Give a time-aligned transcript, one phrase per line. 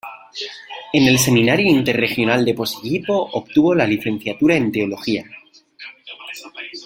[0.93, 5.23] En el Seminario Interregional de Posillipo obtuvo la licenciatura en teología.